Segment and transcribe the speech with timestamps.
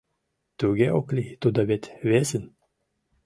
[0.59, 2.43] —Туге ок лий, тудо вет весын.